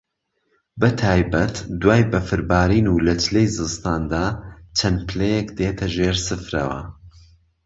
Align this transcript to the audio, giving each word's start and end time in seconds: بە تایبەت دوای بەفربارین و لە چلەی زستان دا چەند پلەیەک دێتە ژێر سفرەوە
بە 0.79 0.89
تایبەت 1.01 1.55
دوای 1.81 2.01
بەفربارین 2.11 2.85
و 2.89 3.03
لە 3.07 3.13
چلەی 3.23 3.47
زستان 3.57 4.01
دا 4.13 4.25
چەند 4.77 4.99
پلەیەک 5.07 5.47
دێتە 5.57 5.87
ژێر 5.95 6.15
سفرەوە 6.27 6.81